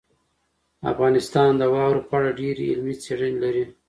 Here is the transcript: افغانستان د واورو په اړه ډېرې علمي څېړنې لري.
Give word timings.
افغانستان 0.91 1.49
د 1.57 1.63
واورو 1.73 2.05
په 2.07 2.13
اړه 2.19 2.31
ډېرې 2.39 2.63
علمي 2.71 2.95
څېړنې 3.03 3.39
لري. 3.43 3.63